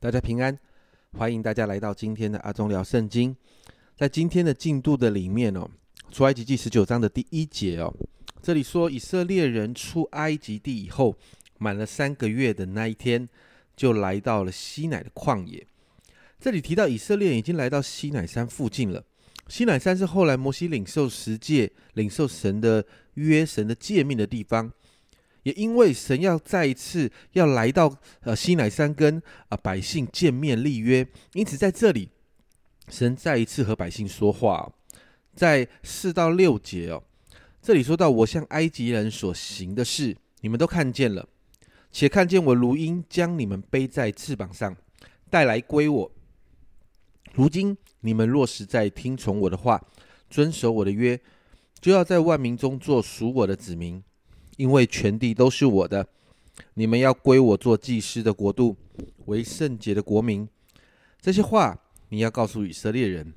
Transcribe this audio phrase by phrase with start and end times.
[0.00, 0.56] 大家平安，
[1.14, 3.34] 欢迎大家来到今天的阿忠聊圣经。
[3.96, 5.68] 在今天的进度的里面哦，
[6.12, 7.92] 出埃及记十九章的第一节哦，
[8.40, 11.16] 这里说以色列人出埃及地以后，
[11.58, 13.28] 满了三个月的那一天，
[13.76, 15.66] 就来到了西乃的旷野。
[16.38, 19.02] 这里提到以色列已经来到西乃山附近了。
[19.48, 24.72] 西乃山是后来摩西领受十诫、领受神的约、神的诫命的地方。
[25.48, 32.10] 也因为神要再一次要来到呃西乃山跟啊百姓见面立约，因此在这里，
[32.90, 34.70] 神再一次和百姓说话，
[35.34, 37.02] 在四到六节哦，
[37.62, 41.26] 这里说到我向埃及人所行的事，你们都看见了，
[41.90, 44.76] 且看见我如鹰将你们背在翅膀上
[45.30, 46.12] 带来归我。
[47.32, 49.82] 如今你们若实在听从我的话，
[50.28, 51.18] 遵守我的约，
[51.80, 54.04] 就要在万民中做属我的子民。
[54.58, 56.04] 因为全地都是我的，
[56.74, 58.76] 你们要归我做祭司的国度，
[59.26, 60.48] 为圣洁的国民。
[61.20, 63.32] 这些话你要告诉以色列人。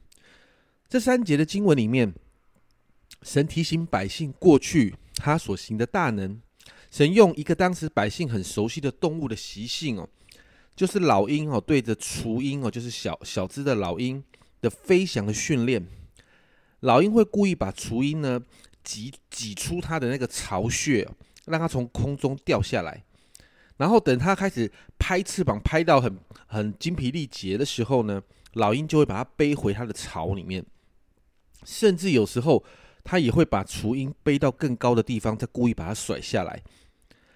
[0.89, 2.11] 这三节的经文里面，
[3.21, 6.41] 神提醒百姓过去他所行的大能。
[6.89, 10.09] 神用一个当时百姓很熟悉的动物的习性哦，
[10.75, 14.23] 就是老鹰哦，对着雏鹰哦，就是小小只的老鹰
[14.59, 15.85] 的飞翔的训练。
[16.79, 18.41] 老鹰会故意把雏鹰呢。
[18.83, 21.07] 挤挤出它的那个巢穴，
[21.45, 23.03] 让它从空中掉下来，
[23.77, 28.21] 然后等它开始拍翅膀，拍到很很精疲力竭的时候呢，
[28.53, 30.65] 老鹰就会把它背回它的巢里面，
[31.63, 32.63] 甚至有时候
[33.03, 36.61] 它也会把雏鹰背到更高的地方，再故意把它甩下来，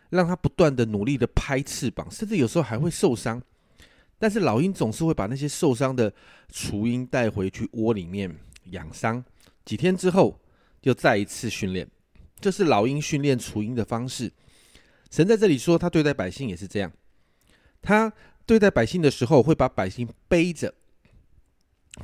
[0.09, 3.41] 让它不断的努力的拍翅膀，甚至有时候还会受伤，
[4.17, 6.13] 但是老鹰总是会把那些受伤的
[6.49, 8.35] 雏鹰带回去窝里面
[8.71, 9.23] 养伤，
[9.63, 10.39] 几天之后。
[10.85, 11.89] 又再一次训练，
[12.39, 14.31] 这是老鹰训练雏鹰的方式。
[15.09, 16.91] 神在这里说，他对待百姓也是这样。
[17.81, 18.13] 他
[18.45, 20.75] 对待百姓的时候，会把百姓背着，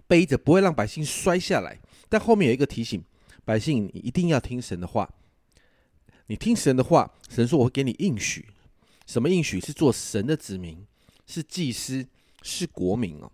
[0.08, 1.80] 背着不会让百姓摔下来。
[2.10, 3.04] 但后面有一个提醒：
[3.46, 5.08] 百姓，一定要听神的话。
[6.26, 8.48] 你听神的话，神说我会给你应许。
[9.06, 9.62] 什么应许？
[9.62, 10.84] 是做神的子民，
[11.28, 12.08] 是祭司，
[12.42, 13.32] 是国民哦。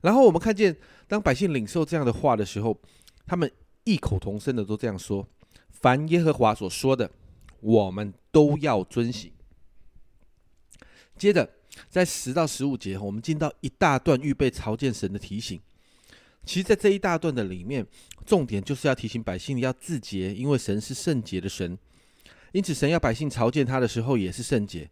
[0.00, 0.76] 然后我们看见，
[1.06, 2.76] 当百姓领受这样的话的时候，
[3.24, 3.48] 他们。
[3.88, 5.26] 异口同声的都这样说
[5.72, 7.10] ：“凡耶和华所说的，
[7.60, 9.32] 我们都要遵行。”
[11.16, 11.50] 接着，
[11.88, 15.58] 在十到十五节，我们进到一大段预备朝见神的提醒。
[16.44, 17.86] 其实，在这一大段的里面，
[18.26, 21.78] 重点就是要提醒百姓要自洁，因为神是圣洁的神，
[22.52, 24.90] 因此神要百姓朝见他的时候也是圣洁。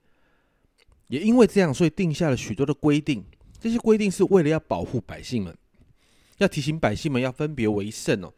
[1.08, 3.22] 也因为这样，所以定下了许多的规定。
[3.60, 5.56] 这些规定是为了要保护百姓们，
[6.38, 8.32] 要提醒百姓们要分别为圣哦。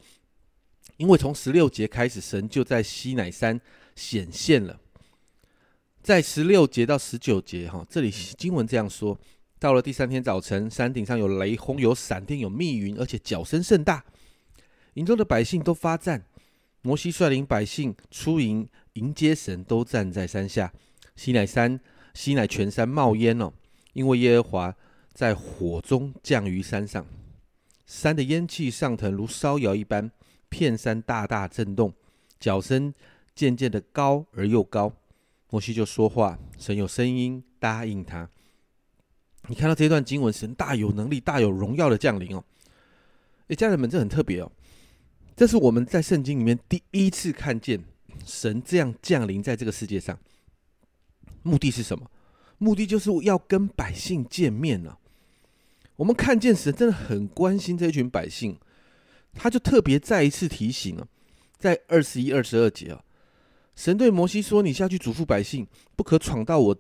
[0.98, 3.58] 因为从十六节开始，神就在西乃山
[3.96, 4.78] 显现了。
[6.02, 9.18] 在十六节到十九节，哈，这里经文这样说：
[9.58, 14.04] 到了第三天早晨，山顶上有雷轰，有闪电，有密云，而且脚声甚大。
[14.94, 16.24] 营中的百姓都发战。
[16.82, 20.72] 摩西率领百姓出营迎接神，都站在山下。
[21.14, 21.78] 西乃山，
[22.14, 23.52] 西乃全山冒烟哦，
[23.92, 24.76] 因为耶和华
[25.12, 27.06] 在火中降于山上，
[27.86, 30.10] 山的烟气上腾，如烧窑一般。
[30.48, 31.92] 片山大大震动，
[32.38, 32.92] 脚声
[33.34, 34.92] 渐渐的高而又高。
[35.50, 38.28] 摩西就说话，神有声音答应他。
[39.48, 42.44] 你看到这段经文，神大有能力、大有荣耀的降临哦。
[43.46, 44.52] 诶，家人们，这很特别哦。
[45.34, 47.82] 这是我们在圣经里面第一次看见
[48.26, 50.18] 神这样降临在这个世界上。
[51.42, 52.10] 目的是什么？
[52.58, 54.98] 目的就是要跟百姓见面呢。
[55.96, 58.58] 我们看见神真的很关心这群百姓。
[59.40, 61.06] 他就特别再一次提醒了，
[61.56, 63.04] 在二十一、二十二节啊，
[63.76, 66.76] 神对摩西说：“你下去嘱咐百姓，不可闯到我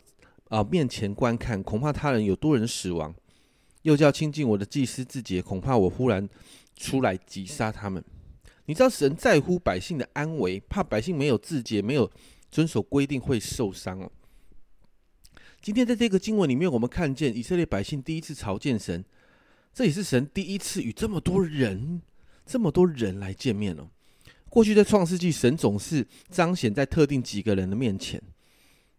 [0.48, 3.12] 啊面前观看，恐怕他人有多人死亡；
[3.82, 6.28] 又叫亲近我的祭司自洁，恐怕我忽然
[6.76, 8.04] 出来击杀他们。”
[8.66, 12.10] 你知道神在乎百姓的安危，怕百姓没有自洁、没有
[12.50, 14.10] 遵守规定会受伤哦。
[15.62, 19.04] 今天在这个经文里面，我们看见以色列百姓第一次朝见神，
[19.72, 22.02] 这也是神第一次与这么多人。
[22.48, 23.86] 这么多人来见面了。
[24.48, 28.20] 过去在创世纪，神总是彰显在特定几个人的面前，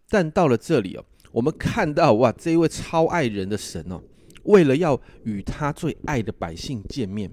[0.08, 4.00] 但到了这里哦，我们看到哇，这一位超爱人的神哦，
[4.44, 7.32] 为了要与他最爱的百姓见面，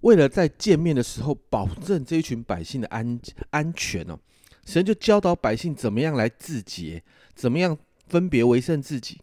[0.00, 4.18] 为了在见面的时候保证这一群百姓的安安全哦，
[4.64, 7.02] 神就教导百姓怎么样来自洁，
[7.34, 7.76] 怎么样
[8.08, 9.20] 分别为圣自己，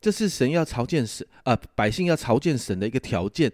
[0.00, 3.52] 这是神要朝见神啊，百姓要朝见神的一个条件。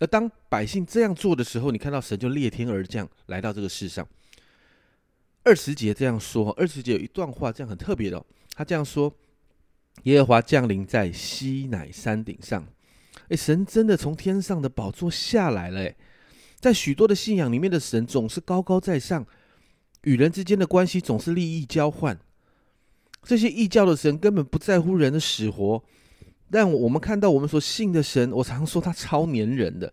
[0.00, 4.06] 而当百姓这样做的时候，你看到神就裂天而降，来到这个世上。
[5.44, 8.24] 二十节这样说，二十节有一段话这样很特别的，
[8.54, 9.14] 他这样说：
[10.04, 12.66] 耶和华降临在西乃山顶上。
[13.28, 15.80] 诶，神真的从天上的宝座下来了。
[15.80, 15.96] 诶，
[16.58, 19.26] 在许多的信仰里面的神总是高高在上，
[20.04, 22.18] 与人之间的关系总是利益交换。
[23.22, 25.84] 这些异教的神根本不在乎人的死活。
[26.50, 29.92] 但我们看到我们所信的神，我常说他超粘人的，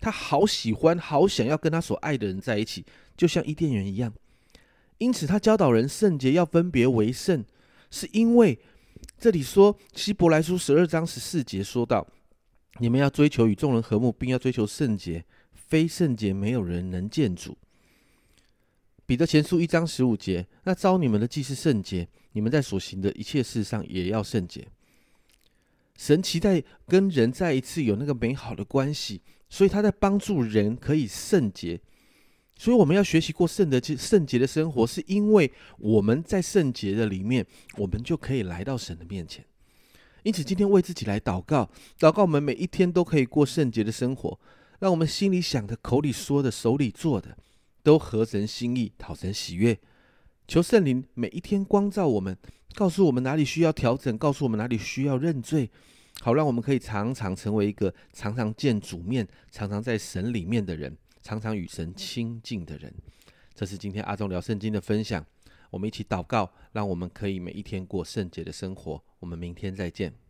[0.00, 2.84] 他好喜欢、好想要跟他所爱的人在一起，
[3.16, 4.12] 就像伊甸园一样。
[4.98, 7.44] 因此，他教导人圣洁要分别为圣，
[7.90, 8.58] 是因为
[9.18, 12.06] 这里说希伯来书十二章十四节说到：
[12.78, 17.56] 你们要追求与众人和睦，并要追求圣洁，非圣洁没有人能见主。
[19.06, 24.66] 彼得前书一章十五节：那招你们的既是圣洁，你们在所行的一切事上也要圣洁。
[25.96, 31.80] 神期待跟人再一次有那个美好的关系，所以他在帮助人可以圣洁。
[32.56, 37.44] 所以我们要学习过圣的、圣洁的生活，是因为我们在圣洁的里面，
[37.76, 39.44] 我们就可以来到神的面前。
[40.22, 41.68] 因此，今天为自己来祷告，
[41.98, 44.38] 祷告我们每一天都可以过圣洁的生活，
[44.78, 47.36] 让我们心里想的、口里说的、手里做的，
[47.82, 49.78] 都合神心意、讨神喜悦。
[50.46, 52.36] 求圣灵每一天光照我们。
[52.74, 55.70] 告诉我们哪里需要调整，告诉我们哪里需要认罪，
[56.20, 62.92] 好让我们可以常常成为一个常常见主面、常常在神里面的人，常常与神亲近的人。
[63.54, 65.24] 这是今天阿忠聊圣经的分享，
[65.70, 69.00] 我们一起祷告，让我们可以每一天过圣洁的生活。
[69.20, 70.23] 我们明天再见。